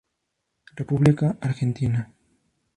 República 0.79 1.37
Argentina. 1.41 2.11